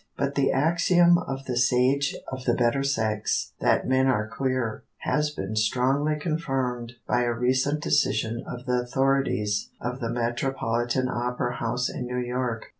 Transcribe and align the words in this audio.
But 0.17 0.33
the 0.33 0.51
axiom 0.51 1.19
of 1.19 1.45
the 1.45 1.55
sage 1.55 2.15
of 2.31 2.45
the 2.45 2.55
better 2.55 2.81
sex, 2.81 3.53
that 3.59 3.87
men 3.87 4.07
are 4.07 4.27
queer, 4.27 4.83
has 5.01 5.29
been 5.29 5.55
strongly 5.55 6.15
confirmed 6.15 6.93
by 7.07 7.21
a 7.21 7.33
recent 7.33 7.83
decision 7.83 8.43
of 8.47 8.65
the 8.65 8.79
authorities 8.81 9.69
of 9.79 9.99
the 9.99 10.09
Metropolitan 10.09 11.07
Opera 11.07 11.57
house 11.57 11.87
in 11.87 12.07
New 12.07 12.17
York. 12.17 12.65